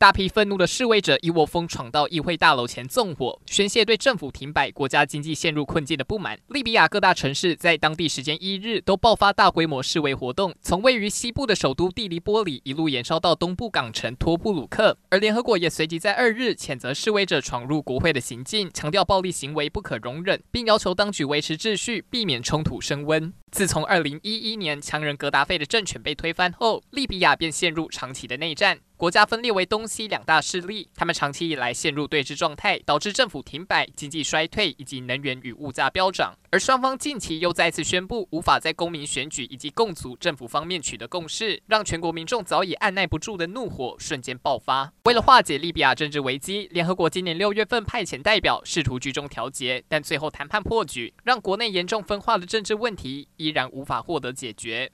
[0.00, 6.38] 大批愤怒的示威者一窝蜂闯到议会大楼前纵火，宣泄对政府停摆、国家经济陷入困境的不满。
[6.48, 14.96] 利比亚各大城市在当地时间一日都爆发大规模示威活动，从位于西部的首都蒂利波里一路延烧到东部港城托布鲁克。
[15.10, 23.30] 而联合国也随即在二日谴责示威者闯入国会的行径，强调暴力行为不可容忍，并要求当局维持秩序，避免冲突升温。
[23.50, 28.78] 自从二零一一年强人格达费的政权被推翻后，利比亚便陷入长期的内战。
[28.96, 36.34] 国家分裂为东西两大势力，他们长期以来陷入对峙状态，导致政府停摆、经济衰退以及能源与物价飙涨。
[36.50, 44.92] 而双方近期又再次宣布无法在公民选举以及共组政府方面取得共识，让全国民众早已按捺不住的怒火瞬间爆发。
[45.04, 54.92] 为了化解利比亚政治危机，联合国今年六月份派遣代表试图居中调节，但最后谈判破局，让国内严重分化的政治问题依然无法获得解决。